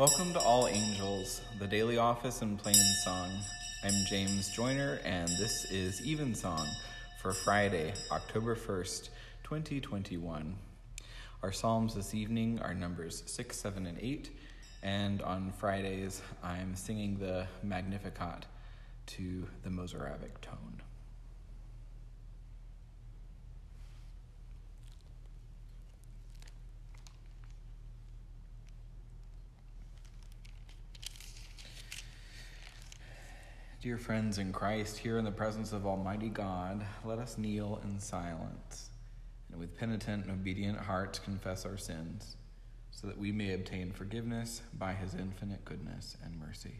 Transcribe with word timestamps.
Welcome 0.00 0.32
to 0.32 0.40
All 0.40 0.66
Angels, 0.66 1.42
the 1.58 1.66
daily 1.66 1.98
office 1.98 2.40
in 2.40 2.56
plain 2.56 2.74
song. 3.04 3.30
I'm 3.84 3.92
James 4.08 4.48
Joyner, 4.48 4.98
and 5.04 5.28
this 5.28 5.66
is 5.66 6.00
Evensong 6.06 6.66
for 7.20 7.34
Friday, 7.34 7.92
October 8.10 8.56
1st, 8.56 9.10
2021. 9.42 10.56
Our 11.42 11.52
Psalms 11.52 11.94
this 11.94 12.14
evening 12.14 12.60
are 12.60 12.72
Numbers 12.72 13.22
6, 13.26 13.60
7, 13.60 13.84
and 13.84 13.98
8, 14.00 14.30
and 14.82 15.20
on 15.20 15.52
Fridays 15.58 16.22
I'm 16.42 16.74
singing 16.74 17.18
the 17.18 17.46
Magnificat 17.62 18.46
to 19.08 19.46
the 19.64 19.68
Mozarabic 19.68 20.40
tone. 20.40 20.79
Dear 33.82 33.96
friends 33.96 34.36
in 34.36 34.52
Christ, 34.52 34.98
here 34.98 35.16
in 35.16 35.24
the 35.24 35.30
presence 35.30 35.72
of 35.72 35.86
Almighty 35.86 36.28
God, 36.28 36.84
let 37.02 37.18
us 37.18 37.38
kneel 37.38 37.80
in 37.82 37.98
silence 37.98 38.90
and 39.50 39.58
with 39.58 39.74
penitent 39.78 40.26
and 40.26 40.32
obedient 40.32 40.76
hearts 40.76 41.18
confess 41.18 41.64
our 41.64 41.78
sins, 41.78 42.36
so 42.90 43.06
that 43.06 43.16
we 43.16 43.32
may 43.32 43.54
obtain 43.54 43.90
forgiveness 43.90 44.60
by 44.78 44.92
his 44.92 45.14
infinite 45.14 45.64
goodness 45.64 46.18
and 46.22 46.38
mercy. 46.38 46.74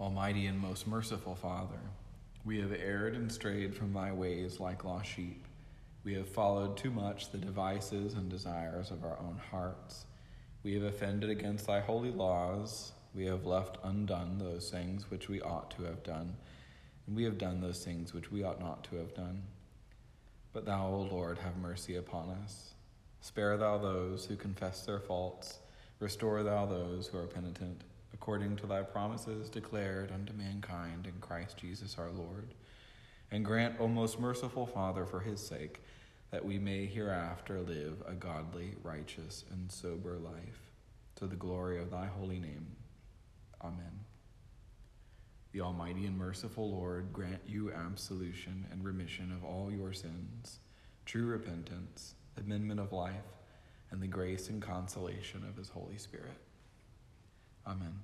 Almighty 0.00 0.46
and 0.46 0.58
most 0.58 0.86
merciful 0.86 1.34
Father, 1.34 1.80
we 2.46 2.60
have 2.60 2.72
erred 2.72 3.14
and 3.14 3.30
strayed 3.30 3.74
from 3.74 3.92
thy 3.92 4.10
ways 4.10 4.58
like 4.58 4.82
lost 4.82 5.10
sheep. 5.10 5.44
We 6.06 6.14
have 6.14 6.28
followed 6.28 6.76
too 6.76 6.92
much 6.92 7.32
the 7.32 7.38
devices 7.38 8.14
and 8.14 8.30
desires 8.30 8.92
of 8.92 9.02
our 9.02 9.18
own 9.18 9.40
hearts. 9.50 10.04
We 10.62 10.74
have 10.74 10.84
offended 10.84 11.30
against 11.30 11.66
thy 11.66 11.80
holy 11.80 12.12
laws. 12.12 12.92
We 13.12 13.26
have 13.26 13.44
left 13.44 13.78
undone 13.82 14.38
those 14.38 14.70
things 14.70 15.10
which 15.10 15.28
we 15.28 15.40
ought 15.40 15.72
to 15.72 15.82
have 15.82 16.04
done, 16.04 16.36
and 17.08 17.16
we 17.16 17.24
have 17.24 17.38
done 17.38 17.60
those 17.60 17.84
things 17.84 18.14
which 18.14 18.30
we 18.30 18.44
ought 18.44 18.60
not 18.60 18.84
to 18.84 18.96
have 18.98 19.14
done. 19.14 19.42
But 20.52 20.64
thou, 20.64 20.86
O 20.86 21.08
Lord, 21.10 21.38
have 21.38 21.56
mercy 21.56 21.96
upon 21.96 22.30
us. 22.30 22.74
Spare 23.20 23.56
thou 23.56 23.76
those 23.76 24.26
who 24.26 24.36
confess 24.36 24.82
their 24.82 25.00
faults. 25.00 25.58
Restore 25.98 26.44
thou 26.44 26.66
those 26.66 27.08
who 27.08 27.18
are 27.18 27.26
penitent, 27.26 27.82
according 28.14 28.54
to 28.58 28.68
thy 28.68 28.82
promises 28.82 29.48
declared 29.48 30.12
unto 30.12 30.32
mankind 30.34 31.08
in 31.08 31.20
Christ 31.20 31.56
Jesus 31.56 31.96
our 31.98 32.10
Lord. 32.10 32.54
And 33.36 33.44
grant, 33.44 33.74
O 33.80 33.86
most 33.86 34.18
merciful 34.18 34.64
Father, 34.64 35.04
for 35.04 35.20
his 35.20 35.46
sake, 35.46 35.82
that 36.30 36.42
we 36.42 36.58
may 36.58 36.86
hereafter 36.86 37.60
live 37.60 38.02
a 38.08 38.14
godly, 38.14 38.76
righteous, 38.82 39.44
and 39.50 39.70
sober 39.70 40.16
life, 40.16 40.72
to 41.16 41.26
the 41.26 41.36
glory 41.36 41.78
of 41.78 41.90
thy 41.90 42.06
holy 42.06 42.40
name. 42.40 42.66
Amen. 43.62 44.06
The 45.52 45.60
Almighty 45.60 46.06
and 46.06 46.16
merciful 46.16 46.70
Lord 46.70 47.12
grant 47.12 47.42
you 47.46 47.70
absolution 47.70 48.64
and 48.72 48.82
remission 48.82 49.30
of 49.30 49.44
all 49.44 49.70
your 49.70 49.92
sins, 49.92 50.60
true 51.04 51.26
repentance, 51.26 52.14
amendment 52.38 52.80
of 52.80 52.94
life, 52.94 53.34
and 53.90 54.00
the 54.00 54.06
grace 54.06 54.48
and 54.48 54.62
consolation 54.62 55.44
of 55.46 55.58
his 55.58 55.68
Holy 55.68 55.98
Spirit. 55.98 56.38
Amen. 57.66 57.98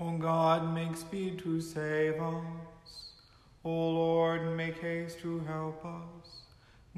O 0.00 0.18
God, 0.18 0.74
make 0.74 0.96
speed 0.96 1.38
to 1.40 1.60
save 1.60 2.20
us. 2.20 3.12
O 3.64 3.70
Lord, 3.70 4.56
make 4.56 4.78
haste 4.78 5.20
to 5.20 5.38
help 5.40 5.84
us. 5.84 6.42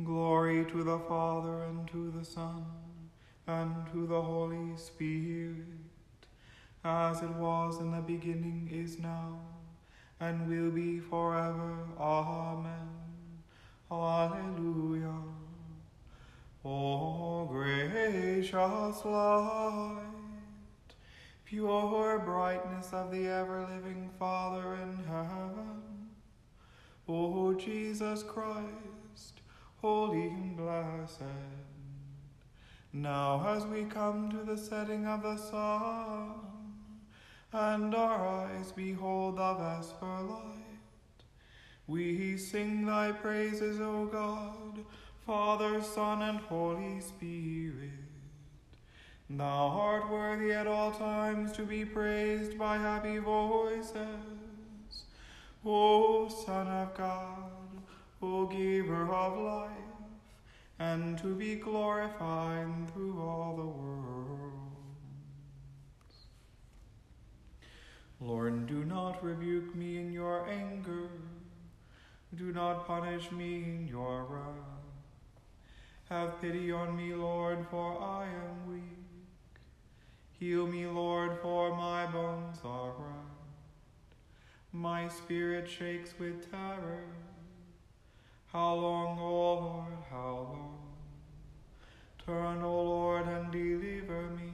Glory 0.02 0.64
to 0.70 0.82
the 0.82 0.98
Father, 1.00 1.62
and 1.64 1.86
to 1.88 2.10
the 2.10 2.24
Son, 2.24 2.64
and 3.46 3.74
to 3.92 4.06
the 4.06 4.20
Holy 4.20 4.76
Spirit, 4.76 5.66
as 6.84 7.22
it 7.22 7.30
was 7.30 7.80
in 7.80 7.92
the 7.92 8.00
beginning, 8.00 8.68
is 8.72 8.98
now, 8.98 9.40
and 10.18 10.48
will 10.48 10.70
be 10.70 10.98
forever. 10.98 11.78
Amen. 11.98 12.88
Alleluia. 13.90 15.14
O 16.64 17.44
gracious 17.46 19.04
light, 19.04 19.85
pure 21.46 22.18
brightness 22.18 22.92
of 22.92 23.10
the 23.10 23.26
ever 23.26 23.60
living 23.60 24.10
Father 24.18 24.74
in 24.82 24.96
heaven 25.08 25.76
O 27.08 27.54
Jesus 27.54 28.24
Christ, 28.24 29.40
holy 29.80 30.26
and 30.26 30.56
blessed. 30.56 31.22
Now, 32.92 33.46
as 33.46 33.64
we 33.64 33.84
come 33.84 34.28
to 34.30 34.38
the 34.38 34.58
setting 34.58 35.06
of 35.06 35.22
the 35.22 35.36
sun, 35.36 36.34
and 37.52 37.94
our 37.94 38.26
eyes 38.26 38.72
behold 38.72 39.36
the 39.36 39.54
vesper 39.54 40.22
light, 40.22 41.22
we 41.86 42.36
sing 42.36 42.86
thy 42.86 43.12
praises, 43.12 43.80
O 43.80 44.06
God, 44.06 44.84
Father, 45.24 45.80
Son, 45.80 46.22
and 46.22 46.40
Holy 46.40 47.00
Spirit. 47.00 48.05
Thou 49.28 49.44
art 49.44 50.08
worthy 50.08 50.52
at 50.52 50.68
all 50.68 50.92
times 50.92 51.50
to 51.52 51.62
be 51.62 51.84
praised 51.84 52.56
by 52.56 52.78
happy 52.78 53.18
voices. 53.18 53.96
O 55.64 56.28
Son 56.28 56.68
of 56.68 56.94
God, 56.96 57.50
O 58.22 58.46
Giver 58.46 59.12
of 59.12 59.36
life, 59.36 59.70
and 60.78 61.18
to 61.18 61.34
be 61.34 61.56
glorified 61.56 62.68
through 62.92 63.20
all 63.20 63.56
the 63.56 63.64
worlds. 63.64 64.56
Lord, 68.20 68.68
do 68.68 68.84
not 68.84 69.24
rebuke 69.24 69.74
me 69.74 69.98
in 69.98 70.12
your 70.12 70.48
anger, 70.48 71.08
do 72.36 72.52
not 72.52 72.86
punish 72.86 73.32
me 73.32 73.56
in 73.64 73.88
your 73.88 74.22
wrath. 74.24 74.86
Have 76.08 76.40
pity 76.40 76.70
on 76.70 76.96
me, 76.96 77.12
Lord, 77.12 77.66
for 77.68 78.00
I 78.00 78.26
am 78.26 78.70
weak. 78.70 78.95
Heal 80.38 80.66
me, 80.66 80.86
Lord, 80.86 81.38
for 81.40 81.74
my 81.74 82.04
bones 82.06 82.58
are 82.62 82.90
racked. 82.90 83.26
My 84.70 85.08
spirit 85.08 85.66
shakes 85.66 86.12
with 86.18 86.50
terror. 86.50 87.06
How 88.52 88.74
long, 88.74 89.18
O 89.18 89.54
Lord, 89.54 89.98
how 90.10 90.48
long? 90.52 90.78
Turn, 92.26 92.62
O 92.62 92.82
Lord, 92.82 93.26
and 93.28 93.50
deliver 93.50 94.28
me. 94.30 94.52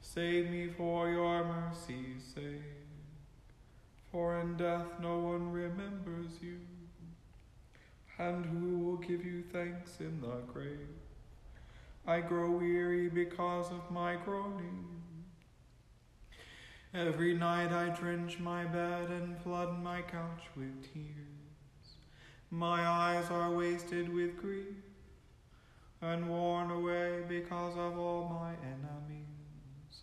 Save 0.00 0.50
me 0.50 0.68
for 0.76 1.08
your 1.08 1.44
mercy's 1.44 2.24
sake. 2.34 2.62
For 4.10 4.40
in 4.40 4.56
death 4.56 4.98
no 5.00 5.18
one 5.18 5.52
remembers 5.52 6.42
you. 6.42 6.58
And 8.18 8.44
who 8.44 8.78
will 8.78 8.96
give 8.96 9.24
you 9.24 9.44
thanks 9.52 10.00
in 10.00 10.20
the 10.20 10.42
grave? 10.52 11.01
I 12.06 12.20
grow 12.20 12.50
weary 12.50 13.08
because 13.08 13.70
of 13.70 13.88
my 13.90 14.16
groaning. 14.24 14.92
Every 16.92 17.32
night 17.32 17.70
I 17.70 17.90
drench 17.90 18.40
my 18.40 18.64
bed 18.64 19.08
and 19.10 19.40
flood 19.40 19.80
my 19.80 20.02
couch 20.02 20.42
with 20.56 20.92
tears. 20.92 21.96
My 22.50 22.86
eyes 22.86 23.30
are 23.30 23.52
wasted 23.52 24.12
with 24.12 24.36
grief 24.36 24.74
and 26.02 26.28
worn 26.28 26.72
away 26.72 27.22
because 27.28 27.74
of 27.76 27.96
all 27.96 28.28
my 28.28 28.52
enemies. 28.66 30.02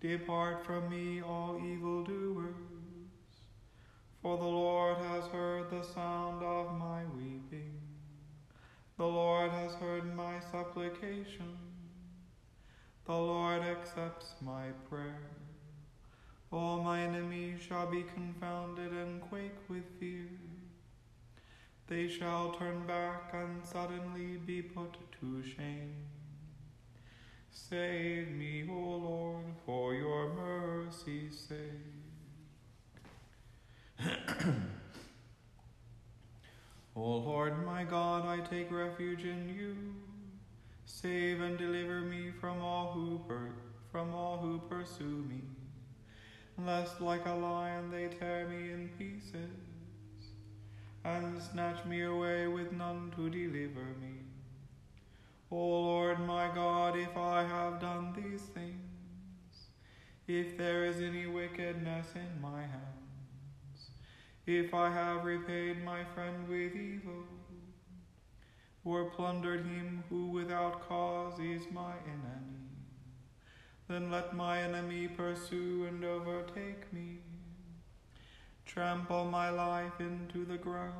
Depart 0.00 0.64
from 0.66 0.90
me, 0.90 1.22
all 1.22 1.58
evildoers, 1.58 2.54
for 4.20 4.36
the 4.36 4.44
Lord 4.44 4.98
has 4.98 5.24
heard 5.28 5.70
the 5.70 5.82
sound 5.82 6.44
of 6.44 6.78
my 6.78 7.02
weeping. 7.16 7.67
The 8.98 9.06
Lord 9.06 9.50
has 9.52 9.72
heard 9.74 10.14
my 10.14 10.40
supplication. 10.52 11.56
The 13.06 13.14
Lord 13.14 13.62
accepts 13.62 14.34
my 14.42 14.66
prayer. 14.90 15.30
All 16.52 16.82
my 16.82 17.00
enemies 17.00 17.60
shall 17.66 17.86
be 17.86 18.02
confounded 18.02 18.92
and 18.92 19.20
quake 19.22 19.56
with 19.68 19.84
fear. 19.98 20.28
They 21.86 22.06
shall 22.06 22.52
turn 22.52 22.86
back 22.86 23.30
and 23.32 23.64
suddenly 23.64 24.36
be 24.36 24.60
put 24.60 24.94
to 25.20 25.42
shame. 25.42 25.94
Save 27.50 28.28
me, 28.28 28.68
O 28.70 28.74
Lord, 28.74 29.44
for 29.64 29.94
your 29.94 30.34
mercy's 30.34 31.48
sake. 31.48 31.58
o 36.96 37.00
Lord 37.00 37.64
my 37.64 37.84
God, 37.84 38.26
I 38.26 38.37
take 38.50 38.70
refuge 38.70 39.24
in 39.24 39.48
you. 39.48 39.76
Save 40.86 41.40
and 41.40 41.58
deliver 41.58 42.00
me 42.00 42.30
from 42.40 42.60
all 42.62 42.92
who 42.92 43.20
per- 43.28 43.54
from 43.92 44.14
all 44.14 44.38
who 44.38 44.58
pursue 44.68 45.24
me 45.28 45.40
lest 46.66 47.00
like 47.00 47.24
a 47.26 47.32
lion 47.32 47.90
they 47.90 48.08
tear 48.08 48.48
me 48.48 48.72
in 48.72 48.90
pieces, 48.98 49.50
and 51.04 51.40
snatch 51.40 51.84
me 51.84 52.02
away 52.02 52.48
with 52.48 52.72
none 52.72 53.12
to 53.16 53.30
deliver 53.30 53.94
me. 54.00 54.14
O 55.50 55.56
Lord 55.56 56.20
my 56.20 56.50
God, 56.54 56.96
if 56.96 57.16
I 57.16 57.44
have 57.44 57.80
done 57.80 58.12
these 58.14 58.42
things, 58.42 58.74
if 60.26 60.58
there 60.58 60.84
is 60.84 61.00
any 61.00 61.26
wickedness 61.26 62.08
in 62.14 62.40
my 62.42 62.60
hands, 62.60 63.90
if 64.46 64.74
I 64.74 64.90
have 64.90 65.24
repaid 65.24 65.84
my 65.84 66.04
friend 66.14 66.48
with 66.48 66.74
evil, 66.74 67.07
or 68.88 69.10
plundered 69.10 69.66
him 69.66 70.02
who 70.08 70.26
without 70.26 70.88
cause 70.88 71.38
is 71.38 71.62
my 71.70 71.92
enemy, 72.06 72.66
then 73.88 74.10
let 74.10 74.34
my 74.34 74.62
enemy 74.62 75.08
pursue 75.08 75.86
and 75.88 76.04
overtake 76.04 76.92
me. 76.92 77.18
Trample 78.66 79.24
my 79.24 79.50
life 79.50 80.00
into 80.00 80.44
the 80.44 80.58
ground, 80.58 80.94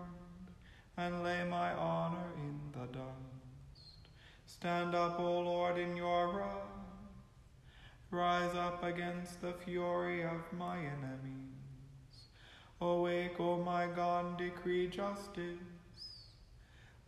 and 0.97 1.23
lay 1.23 1.45
my 1.45 1.73
honor 1.75 2.31
in 2.37 2.59
the 2.73 2.87
dust. 2.87 4.09
Stand 4.47 4.95
up, 4.95 5.19
O 5.21 5.41
Lord, 5.41 5.79
in 5.79 5.97
your 5.97 6.37
wrath 6.37 6.79
Rise 8.11 8.55
up 8.55 8.83
against 8.85 9.43
the 9.43 9.53
fury 9.53 10.23
of 10.23 10.41
my 10.57 10.79
enemies. 10.79 12.25
Awake, 12.81 13.39
O 13.39 13.59
my 13.59 13.87
God, 13.87 14.39
decree 14.39 14.87
justice. 14.89 15.68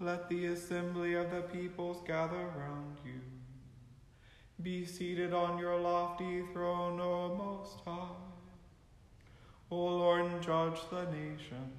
Let 0.00 0.28
the 0.28 0.46
assembly 0.46 1.14
of 1.14 1.30
the 1.30 1.42
peoples 1.42 2.02
gather 2.06 2.48
round 2.56 2.96
you. 3.04 3.20
Be 4.62 4.84
seated 4.84 5.32
on 5.32 5.58
your 5.58 5.78
lofty 5.78 6.42
throne, 6.52 6.98
O 7.00 7.34
Most 7.36 7.84
High. 7.84 8.16
O 9.70 9.76
Lord, 9.76 10.42
judge 10.42 10.80
the 10.90 11.04
nations. 11.12 11.76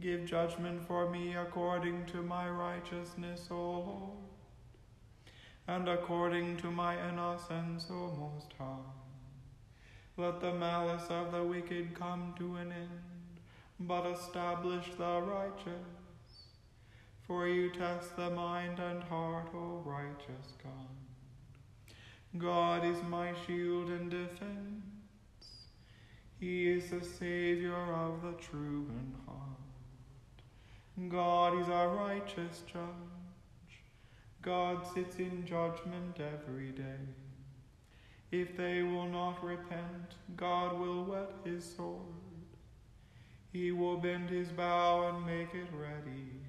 Give 0.00 0.24
judgment 0.24 0.86
for 0.86 1.10
me 1.10 1.36
according 1.36 2.06
to 2.06 2.22
my 2.22 2.48
righteousness, 2.48 3.46
O 3.50 3.54
Lord 3.54 4.22
and 5.68 5.88
according 5.88 6.56
to 6.58 6.70
my 6.70 6.96
innocence, 7.08 7.86
O 7.90 8.12
Most 8.18 8.52
High. 8.58 8.90
Let 10.16 10.40
the 10.40 10.52
malice 10.52 11.08
of 11.08 11.32
the 11.32 11.42
wicked 11.42 11.94
come 11.94 12.34
to 12.38 12.56
an 12.56 12.72
end, 12.72 13.40
but 13.80 14.06
establish 14.06 14.86
the 14.98 15.20
righteous. 15.20 16.01
For 17.26 17.46
you 17.46 17.70
test 17.70 18.16
the 18.16 18.30
mind 18.30 18.78
and 18.78 19.02
heart, 19.04 19.48
O 19.54 19.82
righteous 19.84 20.54
God. 20.62 20.92
God 22.38 22.84
is 22.84 23.02
my 23.04 23.32
shield 23.46 23.88
and 23.88 24.10
defense. 24.10 24.82
He 26.40 26.70
is 26.72 26.90
the 26.90 27.04
Savior 27.04 27.94
of 27.94 28.22
the 28.22 28.32
true 28.32 28.88
in 28.90 29.14
heart. 29.26 29.42
God 31.08 31.60
is 31.60 31.68
our 31.68 31.88
righteous 31.88 32.62
judge. 32.66 32.82
God 34.42 34.84
sits 34.92 35.16
in 35.16 35.46
judgment 35.46 36.18
every 36.18 36.70
day. 36.70 37.06
If 38.32 38.56
they 38.56 38.82
will 38.82 39.06
not 39.06 39.44
repent, 39.44 40.16
God 40.36 40.78
will 40.78 41.04
whet 41.04 41.30
his 41.44 41.64
sword. 41.76 42.00
He 43.52 43.70
will 43.70 43.98
bend 43.98 44.30
his 44.30 44.48
bow 44.48 45.08
and 45.08 45.24
make 45.24 45.54
it 45.54 45.68
ready. 45.72 46.41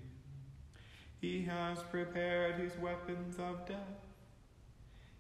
He 1.24 1.42
has 1.44 1.82
prepared 1.84 2.56
his 2.56 2.78
weapons 2.78 3.38
of 3.40 3.66
death. 3.66 4.04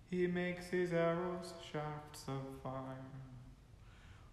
He 0.09 0.27
makes 0.27 0.65
his 0.65 0.91
arrows 0.91 1.53
shafts 1.71 2.25
of 2.27 2.41
fire. 2.61 3.07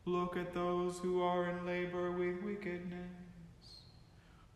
Look 0.05 0.37
at 0.37 0.53
those 0.53 0.99
who 0.99 1.23
are 1.23 1.49
in 1.49 1.65
labor 1.65 2.11
with 2.11 2.43
wickedness, 2.43 3.13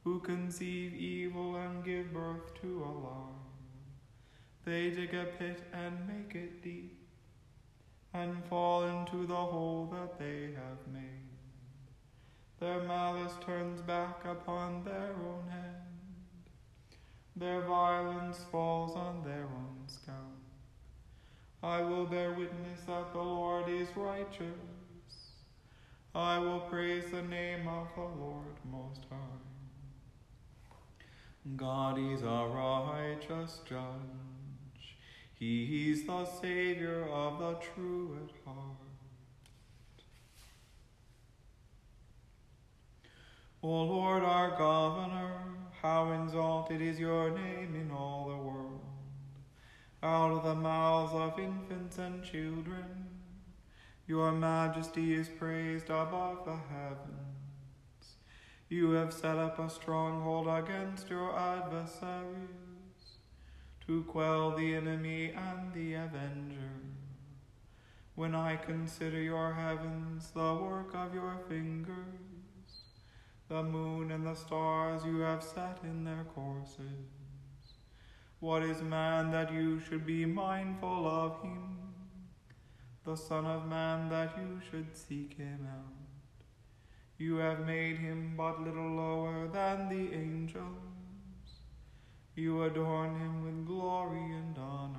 who 0.02 0.18
conceive 0.18 0.92
evil 0.92 1.54
and 1.54 1.84
give 1.84 2.12
birth 2.12 2.52
to 2.62 2.82
a 2.82 2.92
lie. 3.06 3.44
They 4.64 4.90
dig 4.90 5.14
a 5.14 5.26
pit 5.38 5.62
and 5.72 6.08
make 6.08 6.34
it 6.34 6.64
deep, 6.64 6.98
and 8.12 8.44
fall 8.46 8.82
into 8.88 9.24
the 9.24 9.36
hole 9.36 9.88
that 9.92 10.18
they 10.18 10.48
have 10.56 10.92
made. 10.92 11.30
Their 12.58 12.82
malice 12.82 13.36
turns 13.46 13.80
back 13.82 14.24
upon 14.24 14.82
their 14.82 15.12
own 15.12 15.48
hand, 15.48 15.83
their 17.36 17.62
violence 17.62 18.38
falls 18.50 18.94
on 18.96 19.22
their 19.24 19.44
own 19.44 19.82
scalp. 19.86 20.16
I 21.62 21.80
will 21.80 22.04
bear 22.04 22.32
witness 22.32 22.80
that 22.86 23.12
the 23.12 23.18
Lord 23.18 23.68
is 23.68 23.88
righteous. 23.96 24.44
I 26.14 26.38
will 26.38 26.60
praise 26.60 27.10
the 27.10 27.22
name 27.22 27.66
of 27.66 27.88
the 27.96 28.02
Lord 28.02 28.54
Most 28.70 29.00
High. 29.10 29.16
God 31.56 31.98
is 31.98 32.22
a 32.22 32.48
righteous 32.54 33.60
judge. 33.64 34.96
He's 35.34 36.06
the 36.06 36.24
Savior 36.24 37.08
of 37.10 37.38
the 37.38 37.54
true 37.54 38.18
at 38.22 38.30
heart. 38.44 38.76
O 43.62 43.68
Lord 43.68 44.22
our 44.22 44.50
Governor, 44.56 45.33
how 45.84 46.10
exalted 46.12 46.80
is 46.80 46.98
your 46.98 47.28
name 47.28 47.74
in 47.74 47.90
all 47.90 48.26
the 48.26 48.36
world. 48.42 48.80
Out 50.02 50.30
of 50.30 50.42
the 50.42 50.54
mouths 50.54 51.12
of 51.12 51.38
infants 51.38 51.98
and 51.98 52.24
children, 52.24 53.04
your 54.06 54.32
majesty 54.32 55.12
is 55.12 55.28
praised 55.28 55.90
above 55.90 56.46
the 56.46 56.56
heavens. 56.72 58.16
You 58.70 58.92
have 58.92 59.12
set 59.12 59.36
up 59.36 59.58
a 59.58 59.68
stronghold 59.68 60.48
against 60.48 61.10
your 61.10 61.38
adversaries 61.38 63.18
to 63.86 64.04
quell 64.04 64.56
the 64.56 64.76
enemy 64.76 65.32
and 65.36 65.70
the 65.74 65.96
avenger. 65.96 66.80
When 68.14 68.34
I 68.34 68.56
consider 68.56 69.20
your 69.20 69.52
heavens, 69.52 70.30
the 70.30 70.54
work 70.54 70.94
of 70.94 71.12
your 71.12 71.36
fingers, 71.46 72.33
the 73.48 73.62
moon 73.62 74.10
and 74.10 74.26
the 74.26 74.34
stars 74.34 75.04
you 75.04 75.20
have 75.20 75.42
set 75.42 75.78
in 75.82 76.04
their 76.04 76.24
courses, 76.34 77.08
what 78.40 78.62
is 78.62 78.82
man 78.82 79.30
that 79.30 79.52
you 79.52 79.80
should 79.80 80.06
be 80.06 80.24
mindful 80.26 81.06
of 81.06 81.42
him? 81.42 81.78
The 83.04 83.16
Son 83.16 83.44
of 83.44 83.66
Man 83.66 84.08
that 84.08 84.36
you 84.38 84.60
should 84.70 84.96
seek 84.96 85.34
him 85.34 85.66
out. 85.70 85.92
You 87.18 87.36
have 87.36 87.66
made 87.66 87.98
him 87.98 88.34
but 88.36 88.62
little 88.62 88.96
lower 88.96 89.46
than 89.48 89.88
the 89.88 90.14
angels 90.14 90.94
you 92.36 92.64
adorn 92.64 93.16
him 93.16 93.44
with 93.44 93.66
glory 93.66 94.18
and 94.18 94.58
honor. 94.58 94.98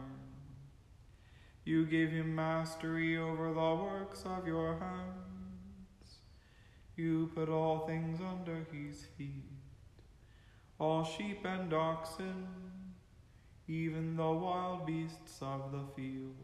You 1.66 1.86
give 1.86 2.12
him 2.12 2.34
mastery 2.34 3.18
over 3.18 3.54
the 3.54 3.84
works 3.84 4.24
of 4.26 4.48
your 4.48 4.78
hands. 4.80 5.25
You 6.96 7.30
put 7.36 7.50
all 7.50 7.86
things 7.86 8.20
under 8.22 8.66
his 8.72 9.04
feet, 9.18 9.52
all 10.80 11.04
sheep 11.04 11.44
and 11.44 11.74
oxen, 11.74 12.48
even 13.68 14.16
the 14.16 14.32
wild 14.32 14.86
beasts 14.86 15.40
of 15.42 15.74
the 15.74 15.84
field, 15.96 16.36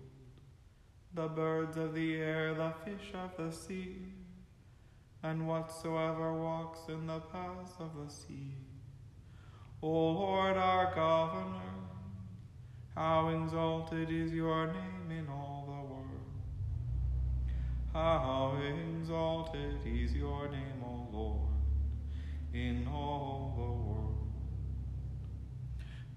the 1.13 1.27
birds 1.27 1.77
of 1.77 1.93
the 1.93 2.15
air, 2.15 2.53
the 2.53 2.74
fish 2.84 3.13
of 3.13 3.38
the 3.38 3.55
sea, 3.55 3.98
and 5.24 5.48
whatsoever 5.48 6.34
walks 6.34 6.79
in 6.89 7.08
the 7.08 7.20
paths 7.20 7.74
of 7.79 7.91
the 8.03 8.12
sea. 8.12 8.55
O 9.81 9.88
Lord 9.89 10.58
our 10.58 10.93
Governor, 10.93 11.81
how 12.93 13.29
exalted 13.29 14.10
is 14.10 14.34
your 14.34 14.67
name 14.67 15.12
in 15.17 15.27
all. 15.29 15.61
How 17.93 18.57
exalted 18.63 19.79
is 19.86 20.13
your 20.13 20.48
name, 20.48 20.81
O 20.81 21.07
Lord, 21.12 21.50
in 22.53 22.88
all 22.88 23.53
the 23.57 23.63
world. 23.89 24.31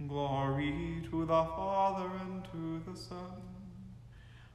Glory 0.09 1.03
to 1.11 1.25
the 1.25 1.45
Father 1.57 2.09
and 2.21 2.45
to 2.53 2.81
the 2.89 2.97
Son 2.97 3.43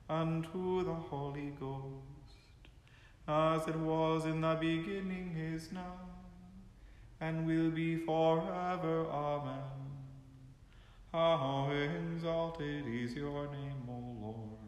and 0.08 0.46
to 0.54 0.84
the 0.86 0.94
Holy 0.94 1.52
Ghost, 1.60 2.40
as 3.28 3.68
it 3.68 3.76
was 3.76 4.26
in 4.26 4.40
the 4.40 4.56
beginning 4.56 5.36
is 5.38 5.74
now 5.74 6.00
and 7.20 7.46
will 7.46 7.70
be 7.70 7.98
forever. 7.98 9.06
Amen. 9.12 9.60
How 11.12 11.70
exalted 11.70 12.86
is 12.88 13.14
your 13.14 13.48
name, 13.52 13.90
O 13.90 14.16
Lord, 14.22 14.59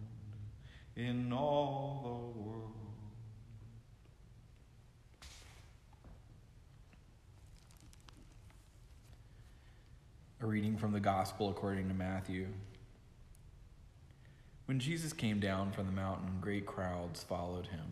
in 0.95 1.31
all 1.31 2.01
the 2.03 2.39
world. 2.41 2.71
A 10.41 10.45
reading 10.45 10.75
from 10.75 10.91
the 10.91 10.99
Gospel 10.99 11.49
according 11.49 11.87
to 11.87 11.93
Matthew. 11.93 12.47
When 14.65 14.79
Jesus 14.79 15.13
came 15.13 15.39
down 15.39 15.71
from 15.71 15.85
the 15.85 15.91
mountain, 15.91 16.37
great 16.41 16.65
crowds 16.65 17.23
followed 17.23 17.67
him. 17.67 17.85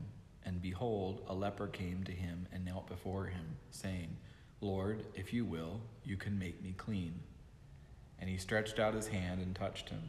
And 0.46 0.62
behold, 0.62 1.22
a 1.28 1.34
leper 1.34 1.68
came 1.68 2.04
to 2.06 2.12
him 2.12 2.48
and 2.52 2.66
knelt 2.66 2.88
before 2.88 3.26
him, 3.28 3.58
saying, 3.70 4.18
Lord, 4.62 5.06
if 5.14 5.32
you 5.32 5.46
will, 5.46 5.80
you 6.04 6.18
can 6.18 6.40
make 6.40 6.64
me 6.64 6.74
clean. 6.76 7.20
And 8.18 8.30
he 8.30 8.38
stretched 8.38 8.80
out 8.80 8.94
his 8.94 9.08
hand 9.08 9.42
and 9.42 9.56
touched 9.56 9.90
him, 9.90 10.02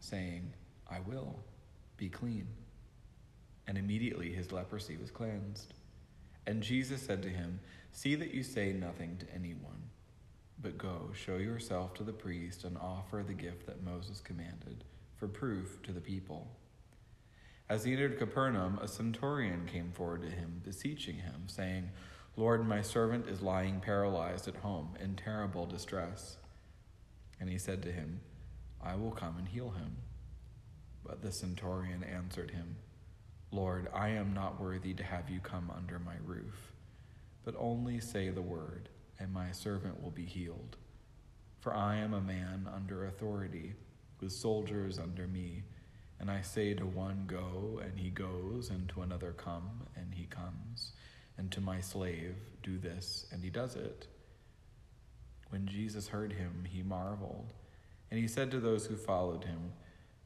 saying, 0.00 0.52
I 0.90 1.00
will, 1.00 1.36
be 1.98 2.08
clean. 2.08 2.46
And 3.66 3.76
immediately 3.76 4.32
his 4.32 4.50
leprosy 4.50 4.96
was 4.96 5.10
cleansed. 5.10 5.74
And 6.46 6.62
Jesus 6.62 7.02
said 7.02 7.22
to 7.22 7.28
him, 7.28 7.60
See 7.92 8.14
that 8.14 8.32
you 8.32 8.42
say 8.42 8.72
nothing 8.72 9.18
to 9.18 9.34
anyone, 9.34 9.90
but 10.62 10.78
go, 10.78 11.10
show 11.14 11.36
yourself 11.36 11.92
to 11.94 12.04
the 12.04 12.12
priest, 12.12 12.64
and 12.64 12.78
offer 12.78 13.22
the 13.22 13.34
gift 13.34 13.66
that 13.66 13.84
Moses 13.84 14.20
commanded 14.20 14.84
for 15.16 15.28
proof 15.28 15.82
to 15.82 15.92
the 15.92 16.00
people. 16.00 16.48
As 17.68 17.84
he 17.84 17.92
entered 17.92 18.18
Capernaum, 18.18 18.78
a 18.80 18.88
centurion 18.88 19.66
came 19.66 19.92
forward 19.92 20.22
to 20.22 20.30
him, 20.30 20.62
beseeching 20.64 21.16
him, 21.16 21.44
saying, 21.48 21.90
Lord, 22.36 22.66
my 22.66 22.80
servant 22.80 23.28
is 23.28 23.42
lying 23.42 23.80
paralyzed 23.80 24.48
at 24.48 24.56
home 24.56 24.96
in 25.00 25.16
terrible 25.16 25.66
distress. 25.66 26.38
And 27.40 27.50
he 27.50 27.58
said 27.58 27.82
to 27.82 27.92
him, 27.92 28.20
I 28.82 28.94
will 28.94 29.10
come 29.10 29.36
and 29.36 29.48
heal 29.48 29.70
him. 29.70 29.96
But 31.08 31.22
the 31.22 31.32
centurion 31.32 32.04
answered 32.04 32.50
him, 32.50 32.76
Lord, 33.50 33.88
I 33.94 34.10
am 34.10 34.34
not 34.34 34.60
worthy 34.60 34.92
to 34.94 35.02
have 35.02 35.30
you 35.30 35.40
come 35.40 35.72
under 35.74 35.98
my 35.98 36.16
roof, 36.22 36.74
but 37.44 37.54
only 37.58 37.98
say 37.98 38.28
the 38.28 38.42
word, 38.42 38.90
and 39.18 39.32
my 39.32 39.50
servant 39.50 40.02
will 40.02 40.10
be 40.10 40.26
healed. 40.26 40.76
For 41.60 41.74
I 41.74 41.96
am 41.96 42.12
a 42.12 42.20
man 42.20 42.68
under 42.72 43.06
authority 43.06 43.74
with 44.20 44.32
soldiers 44.32 44.98
under 44.98 45.26
me. 45.26 45.62
And 46.20 46.30
I 46.30 46.42
say 46.42 46.74
to 46.74 46.84
one, 46.84 47.24
Go, 47.26 47.80
and 47.82 47.98
he 47.98 48.10
goes, 48.10 48.70
and 48.70 48.88
to 48.90 49.02
another, 49.02 49.32
Come, 49.32 49.86
and 49.96 50.12
he 50.14 50.26
comes, 50.26 50.92
and 51.38 51.50
to 51.52 51.60
my 51.60 51.80
slave, 51.80 52.36
Do 52.62 52.78
this, 52.78 53.26
and 53.32 53.42
he 53.42 53.50
does 53.50 53.76
it. 53.76 54.08
When 55.50 55.66
Jesus 55.66 56.08
heard 56.08 56.32
him, 56.32 56.66
he 56.68 56.82
marveled, 56.82 57.54
and 58.10 58.20
he 58.20 58.28
said 58.28 58.50
to 58.50 58.60
those 58.60 58.86
who 58.86 58.96
followed 58.96 59.44
him, 59.44 59.72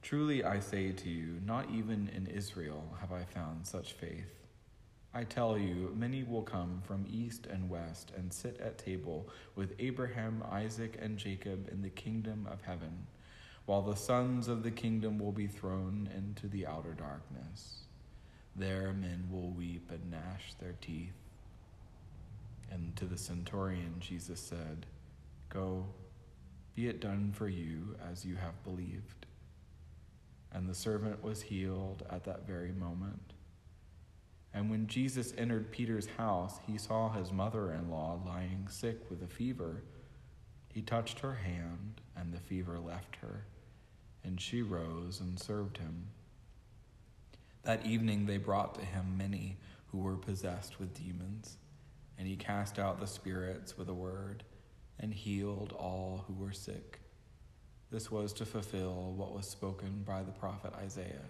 Truly 0.02 0.44
I 0.44 0.58
say 0.60 0.92
to 0.92 1.08
you, 1.08 1.40
not 1.44 1.70
even 1.70 2.10
in 2.14 2.26
Israel 2.26 2.82
have 3.00 3.12
I 3.12 3.24
found 3.24 3.66
such 3.66 3.92
faith. 3.92 4.34
I 5.14 5.24
tell 5.24 5.56
you, 5.56 5.92
many 5.94 6.24
will 6.24 6.42
come 6.42 6.82
from 6.84 7.06
east 7.08 7.46
and 7.46 7.70
west 7.70 8.12
and 8.16 8.32
sit 8.32 8.58
at 8.60 8.78
table 8.78 9.28
with 9.54 9.74
Abraham, 9.78 10.42
Isaac, 10.50 10.98
and 11.00 11.18
Jacob 11.18 11.68
in 11.70 11.82
the 11.82 11.90
kingdom 11.90 12.48
of 12.50 12.62
heaven 12.62 13.06
while 13.66 13.82
the 13.82 13.96
sons 13.96 14.48
of 14.48 14.62
the 14.62 14.70
kingdom 14.70 15.18
will 15.18 15.32
be 15.32 15.46
thrown 15.46 16.08
into 16.16 16.48
the 16.48 16.66
outer 16.66 16.94
darkness. 16.94 17.84
There 18.56 18.92
men 18.92 19.28
will 19.30 19.50
weep 19.50 19.90
and 19.90 20.10
gnash 20.10 20.54
their 20.60 20.74
teeth. 20.80 21.14
And 22.70 22.94
to 22.96 23.04
the 23.04 23.18
centurion, 23.18 23.94
Jesus 24.00 24.40
said, 24.40 24.86
Go, 25.48 25.86
be 26.74 26.88
it 26.88 27.00
done 27.00 27.32
for 27.34 27.48
you 27.48 27.96
as 28.10 28.24
you 28.24 28.36
have 28.36 28.64
believed. 28.64 29.21
And 30.52 30.68
the 30.68 30.74
servant 30.74 31.22
was 31.22 31.42
healed 31.42 32.04
at 32.10 32.24
that 32.24 32.46
very 32.46 32.72
moment. 32.72 33.32
And 34.54 34.70
when 34.70 34.86
Jesus 34.86 35.32
entered 35.38 35.72
Peter's 35.72 36.08
house, 36.18 36.60
he 36.66 36.76
saw 36.76 37.10
his 37.10 37.32
mother 37.32 37.72
in 37.72 37.90
law 37.90 38.20
lying 38.26 38.68
sick 38.68 39.08
with 39.10 39.22
a 39.22 39.26
fever. 39.26 39.82
He 40.68 40.82
touched 40.82 41.20
her 41.20 41.34
hand, 41.34 42.02
and 42.14 42.32
the 42.32 42.40
fever 42.40 42.78
left 42.78 43.16
her 43.16 43.46
and 44.24 44.40
she 44.40 44.62
rose 44.62 45.20
and 45.20 45.38
served 45.38 45.78
him. 45.78 46.06
That 47.64 47.86
evening 47.86 48.26
they 48.26 48.38
brought 48.38 48.74
to 48.76 48.84
him 48.84 49.16
many 49.16 49.58
who 49.88 49.98
were 49.98 50.16
possessed 50.16 50.78
with 50.78 50.94
demons, 50.94 51.58
and 52.18 52.26
he 52.26 52.36
cast 52.36 52.78
out 52.78 53.00
the 53.00 53.06
spirits 53.06 53.76
with 53.76 53.88
a 53.88 53.94
word 53.94 54.44
and 54.98 55.12
healed 55.12 55.72
all 55.72 56.24
who 56.26 56.34
were 56.34 56.52
sick. 56.52 57.00
This 57.92 58.10
was 58.10 58.32
to 58.34 58.46
fulfill 58.46 59.12
what 59.14 59.34
was 59.34 59.46
spoken 59.46 60.02
by 60.06 60.22
the 60.22 60.32
prophet 60.32 60.72
Isaiah. 60.82 61.28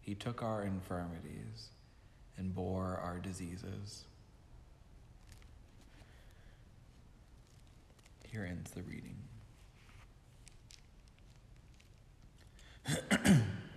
He 0.00 0.16
took 0.16 0.42
our 0.42 0.64
infirmities 0.64 1.68
and 2.36 2.52
bore 2.52 2.98
our 3.00 3.20
diseases. 3.20 4.02
Here 8.26 8.44
ends 8.44 8.72
the 8.72 8.82
reading. 8.82 9.16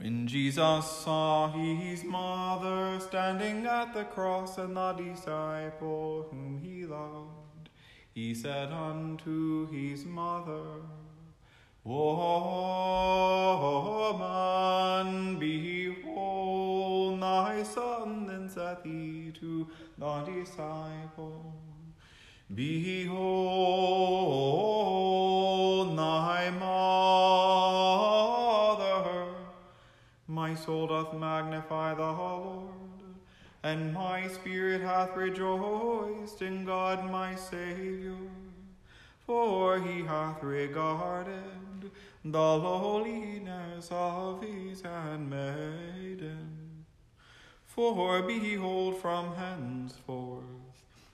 when 0.00 0.26
Jesus 0.26 0.86
saw 0.86 1.52
his 1.52 2.02
mother 2.04 2.98
standing 3.00 3.66
at 3.66 3.92
the 3.92 4.04
cross 4.04 4.56
and 4.56 4.74
the 4.74 4.92
disciple 4.94 6.26
whom 6.30 6.58
he 6.62 6.86
loved, 6.86 7.68
he 8.14 8.34
said 8.34 8.72
unto 8.72 9.70
his 9.70 10.06
mother, 10.06 10.80
Woman, 11.84 12.28
behold 15.38 17.20
thy 17.20 17.62
son, 17.62 18.26
then 18.26 18.48
saith 18.48 18.78
he 18.82 19.32
to 19.38 19.68
the 19.98 20.22
disciple, 20.22 21.54
Behold 22.54 23.18
thy 25.98 26.48
mother. 26.58 28.19
My 30.50 30.56
soul 30.56 30.88
doth 30.88 31.14
magnify 31.14 31.94
the 31.94 32.02
Lord, 32.02 32.72
and 33.62 33.94
my 33.94 34.26
spirit 34.26 34.80
hath 34.80 35.16
rejoiced 35.16 36.42
in 36.42 36.64
God 36.64 37.08
my 37.08 37.36
Saviour. 37.36 38.16
For 39.24 39.78
he 39.78 40.02
hath 40.02 40.42
regarded 40.42 41.92
the 42.24 42.40
lowliness 42.40 43.90
of 43.92 44.42
his 44.42 44.82
handmaiden. 44.82 46.84
For 47.64 48.20
behold, 48.20 49.00
from 49.00 49.36
henceforth 49.36 50.42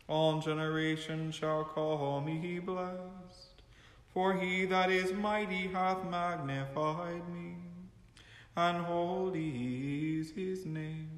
all 0.09 0.41
generations 0.41 1.35
shall 1.35 1.65
call 1.65 2.23
me 2.23 2.59
blessed. 2.59 3.63
For 4.15 4.33
he 4.33 4.65
that 4.65 4.91
is 4.91 5.13
mighty 5.13 5.69
hath 5.69 6.09
magnified 6.09 7.29
me, 7.29 7.57
and 8.57 8.79
holy 8.79 10.19
is 10.21 10.31
his 10.31 10.65
name. 10.65 11.11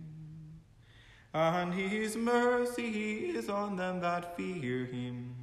And 1.32 1.72
his 1.72 2.16
mercy 2.16 3.30
is 3.30 3.48
on 3.48 3.76
them 3.76 4.00
that 4.00 4.36
fear 4.36 4.86
him 4.86 5.34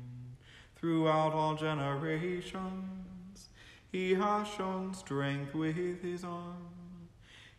throughout 0.75 1.33
all 1.33 1.55
generations. 1.55 3.49
He 3.91 4.13
has 4.15 4.47
shown 4.47 4.93
strength 4.93 5.53
with 5.53 5.75
his 6.01 6.23
arm. 6.23 6.67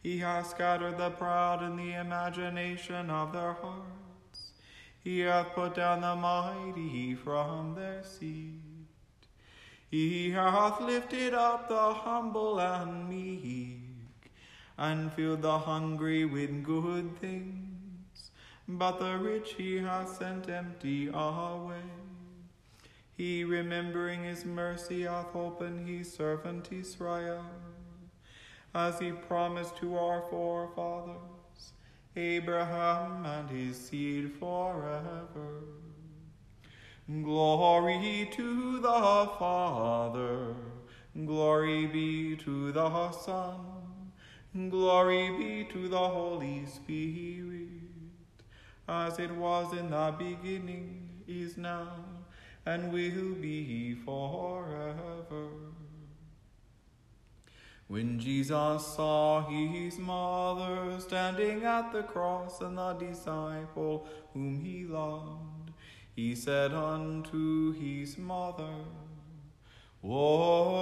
He 0.03 0.19
has 0.19 0.51
scattered 0.51 0.99
the 0.99 1.11
proud 1.11 1.63
in 1.63 1.77
the 1.77 1.95
imagination 1.95 3.11
of 3.11 3.33
their 3.33 3.55
hearts. 3.55 4.53
He 5.03 5.21
hath 5.21 5.55
put 5.55 5.75
down 5.75 6.03
the 6.03 6.15
mighty 6.15 7.15
from 7.15 7.75
their 7.75 8.05
seat. 8.05 8.61
He 9.91 10.31
hath 10.31 10.81
lifted 10.81 11.33
up 11.33 11.69
the 11.69 11.95
humble 11.95 12.61
and 12.61 13.09
meek, 13.09 13.86
and 14.79 15.13
filled 15.13 15.43
the 15.43 15.59
hungry 15.59 16.25
with 16.25 16.63
good 16.63 17.19
things. 17.21 18.31
But 18.69 18.99
the 18.99 19.17
rich 19.19 19.55
he 19.57 19.79
hath 19.79 20.17
sent 20.17 20.49
empty 20.49 21.09
away. 21.13 21.83
He, 23.17 23.45
remembering 23.45 24.25
his 24.25 24.45
mercy, 24.45 25.03
hath 25.03 25.35
opened 25.35 25.89
his 25.89 26.13
servant 26.13 26.71
Israel, 26.71 27.47
as 28.75 28.99
he 28.99 29.13
promised 29.13 29.77
to 29.79 29.97
our 29.97 30.23
forefathers 30.29 31.73
Abraham 32.15 33.25
and 33.25 33.49
his 33.49 33.79
seed 33.89 34.33
forever. 34.39 35.63
Glory 37.09 38.29
to 38.33 38.81
the 38.81 39.31
Father, 39.39 40.57
glory 41.25 41.87
be 41.87 42.37
to 42.37 42.73
the 42.73 43.11
Son, 43.13 43.61
glory 44.57 45.31
be 45.37 45.65
to 45.73 45.89
the 45.89 46.09
Holy 46.09 46.65
Spirit, 46.65 47.69
as 48.89 49.19
it 49.19 49.31
was 49.31 49.73
in 49.73 49.91
the 49.91 50.15
beginning, 50.19 51.09
is 51.29 51.57
now, 51.59 52.05
and 52.65 52.91
will 52.93 53.35
be 53.35 53.95
forever. 53.95 55.49
When 57.89 58.19
Jesus 58.19 58.87
saw 58.87 59.47
his 59.49 59.99
mother 59.99 60.99
standing 61.01 61.63
at 61.65 61.93
the 61.93 62.03
cross 62.03 62.61
and 62.61 62.79
the 62.79 62.95
disciple 62.95 64.09
whom 64.33 64.65
he 64.65 64.85
loved, 64.85 65.71
he 66.15 66.35
said 66.35 66.73
unto 66.73 67.73
his 67.73 68.17
mother, 68.19 68.75
Woman, 70.03 70.77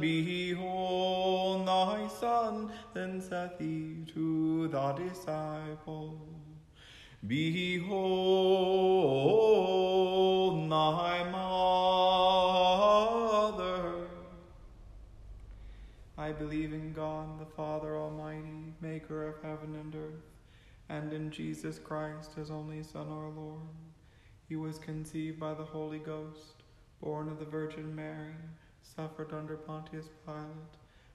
thy 0.00 0.51
son. 2.22 2.70
Then 2.94 3.20
saith 3.20 3.58
he 3.58 4.04
to 4.14 4.68
the 4.68 4.92
disciple, 4.92 6.20
Behold 7.26 7.90
thy 10.70 11.28
mother. 11.30 12.06
I 16.16 16.30
believe 16.30 16.72
in 16.72 16.92
God, 16.92 17.40
the 17.40 17.46
Father 17.56 17.96
Almighty, 17.96 18.72
maker 18.80 19.26
of 19.26 19.42
heaven 19.42 19.74
and 19.74 19.92
earth, 19.96 20.30
and 20.88 21.12
in 21.12 21.32
Jesus 21.32 21.80
Christ, 21.80 22.34
his 22.34 22.52
only 22.52 22.84
Son, 22.84 23.08
our 23.08 23.30
Lord. 23.30 23.62
He 24.48 24.54
was 24.54 24.78
conceived 24.78 25.40
by 25.40 25.54
the 25.54 25.64
Holy 25.64 25.98
Ghost, 25.98 26.62
born 27.00 27.28
of 27.28 27.40
the 27.40 27.44
Virgin 27.44 27.92
Mary, 27.96 28.36
suffered 28.82 29.32
under 29.32 29.56
Pontius 29.56 30.08
Pilate, 30.24 30.81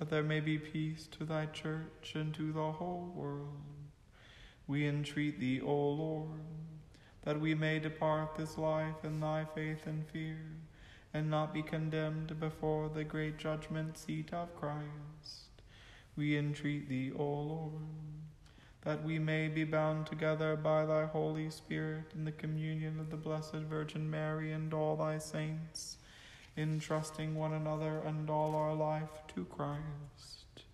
that 0.00 0.08
there 0.08 0.22
may 0.22 0.40
be 0.40 0.58
peace 0.58 1.06
to 1.06 1.24
thy 1.24 1.44
church 1.44 2.14
and 2.14 2.32
to 2.32 2.52
the 2.52 2.72
whole 2.72 3.12
world. 3.14 3.60
We 4.66 4.88
entreat 4.88 5.38
thee, 5.38 5.60
O 5.60 5.90
Lord, 5.90 6.40
that 7.22 7.38
we 7.38 7.54
may 7.54 7.78
depart 7.78 8.34
this 8.34 8.56
life 8.56 9.04
in 9.04 9.20
thy 9.20 9.44
faith 9.54 9.86
and 9.86 10.08
fear, 10.08 10.40
and 11.12 11.28
not 11.28 11.52
be 11.52 11.62
condemned 11.62 12.40
before 12.40 12.88
the 12.88 13.04
great 13.04 13.36
judgment 13.36 13.98
seat 13.98 14.32
of 14.32 14.56
Christ. 14.56 15.50
We 16.16 16.38
entreat 16.38 16.88
thee, 16.88 17.12
O 17.18 17.24
Lord, 17.24 17.82
that 18.80 19.04
we 19.04 19.18
may 19.18 19.48
be 19.48 19.64
bound 19.64 20.06
together 20.06 20.56
by 20.56 20.86
thy 20.86 21.04
Holy 21.04 21.50
Spirit 21.50 22.12
in 22.14 22.24
the 22.24 22.32
communion 22.32 22.98
of 23.00 23.10
the 23.10 23.18
Blessed 23.18 23.66
Virgin 23.68 24.10
Mary 24.10 24.52
and 24.52 24.72
all 24.72 24.96
thy 24.96 25.18
saints, 25.18 25.98
entrusting 26.56 27.34
one 27.34 27.52
another 27.52 28.00
and 28.00 28.28
all 28.28 28.54
our 28.54 28.74
life 28.74 29.22
to 29.34 29.44
Christ. 29.44 30.64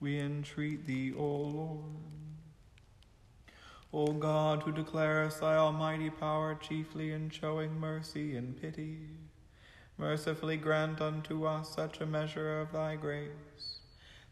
We 0.00 0.18
entreat 0.18 0.86
thee, 0.86 1.14
O 1.16 1.24
Lord. 1.24 1.80
O 3.92 4.12
God, 4.12 4.64
who 4.64 4.72
declarest 4.72 5.40
thy 5.40 5.54
almighty 5.54 6.10
power 6.10 6.56
chiefly 6.56 7.12
in 7.12 7.30
showing 7.30 7.78
mercy 7.78 8.36
and 8.36 8.60
pity, 8.60 8.98
mercifully 9.98 10.56
grant 10.56 11.00
unto 11.00 11.46
us 11.46 11.68
such 11.72 12.00
a 12.00 12.06
measure 12.06 12.60
of 12.60 12.72
thy 12.72 12.96
grace, 12.96 13.78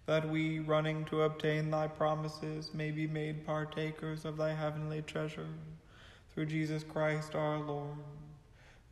that 0.06 0.28
we, 0.28 0.58
running 0.58 1.04
to 1.04 1.22
obtain 1.22 1.70
thy 1.70 1.86
promises, 1.86 2.74
may 2.74 2.90
be 2.90 3.06
made 3.06 3.46
partakers 3.46 4.24
of 4.24 4.36
thy 4.36 4.52
heavenly 4.52 5.00
treasure, 5.02 5.54
through 6.34 6.46
Jesus 6.46 6.82
Christ 6.82 7.36
our 7.36 7.60
Lord, 7.60 7.98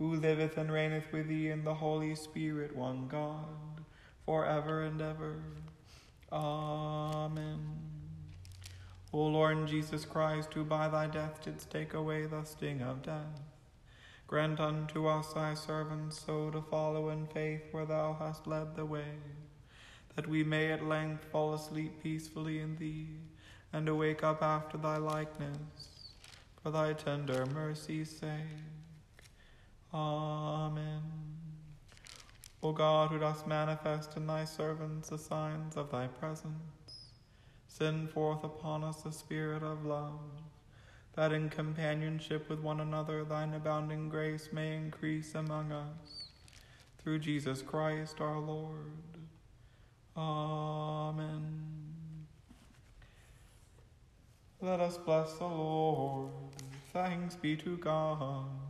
who 0.00 0.14
liveth 0.14 0.56
and 0.56 0.72
reigneth 0.72 1.12
with 1.12 1.28
thee 1.28 1.50
in 1.50 1.62
the 1.62 1.74
Holy 1.74 2.14
Spirit, 2.14 2.74
one 2.74 3.06
God, 3.06 3.84
for 4.24 4.46
ever 4.46 4.82
and 4.82 5.02
ever. 5.02 5.34
Amen. 6.32 7.60
O 9.12 9.26
Lord 9.26 9.66
Jesus 9.66 10.06
Christ, 10.06 10.54
who 10.54 10.64
by 10.64 10.88
thy 10.88 11.06
death 11.06 11.42
didst 11.44 11.68
take 11.68 11.92
away 11.92 12.24
the 12.24 12.44
sting 12.44 12.80
of 12.80 13.02
death, 13.02 13.42
grant 14.26 14.58
unto 14.58 15.06
us 15.06 15.34
thy 15.34 15.52
servants 15.52 16.22
so 16.24 16.48
to 16.48 16.62
follow 16.62 17.10
in 17.10 17.26
faith 17.26 17.64
where 17.70 17.84
thou 17.84 18.16
hast 18.18 18.46
led 18.46 18.76
the 18.76 18.86
way, 18.86 19.18
that 20.16 20.26
we 20.26 20.42
may 20.42 20.72
at 20.72 20.82
length 20.82 21.26
fall 21.30 21.52
asleep 21.52 22.02
peacefully 22.02 22.60
in 22.60 22.74
thee, 22.76 23.08
and 23.70 23.86
awake 23.86 24.24
up 24.24 24.42
after 24.42 24.78
thy 24.78 24.96
likeness, 24.96 26.12
for 26.62 26.70
thy 26.70 26.94
tender 26.94 27.44
mercy's 27.44 28.08
sake. 28.08 28.69
Amen. 29.92 31.02
O 32.62 32.72
God, 32.72 33.10
who 33.10 33.18
dost 33.18 33.46
manifest 33.46 34.16
in 34.16 34.26
thy 34.26 34.44
servants 34.44 35.08
the 35.08 35.18
signs 35.18 35.76
of 35.76 35.90
thy 35.90 36.06
presence, 36.06 37.10
send 37.66 38.10
forth 38.10 38.44
upon 38.44 38.84
us 38.84 39.02
the 39.02 39.10
Spirit 39.10 39.62
of 39.62 39.84
love, 39.84 40.20
that 41.14 41.32
in 41.32 41.48
companionship 41.48 42.48
with 42.48 42.60
one 42.60 42.80
another 42.80 43.24
thine 43.24 43.54
abounding 43.54 44.08
grace 44.08 44.50
may 44.52 44.76
increase 44.76 45.34
among 45.34 45.72
us. 45.72 46.28
Through 47.02 47.20
Jesus 47.20 47.62
Christ 47.62 48.20
our 48.20 48.38
Lord. 48.38 48.92
Amen. 50.16 51.70
Let 54.60 54.80
us 54.80 54.98
bless 54.98 55.32
the 55.38 55.46
Lord. 55.46 56.30
Thanks 56.92 57.34
be 57.36 57.56
to 57.56 57.78
God. 57.78 58.69